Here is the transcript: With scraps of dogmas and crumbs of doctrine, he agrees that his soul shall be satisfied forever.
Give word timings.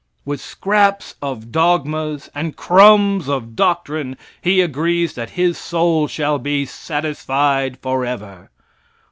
With 0.25 0.41
scraps 0.41 1.13
of 1.21 1.51
dogmas 1.51 2.27
and 2.33 2.55
crumbs 2.55 3.27
of 3.29 3.55
doctrine, 3.55 4.17
he 4.41 4.59
agrees 4.61 5.13
that 5.13 5.29
his 5.37 5.59
soul 5.59 6.07
shall 6.07 6.39
be 6.39 6.65
satisfied 6.65 7.77
forever. 7.77 8.49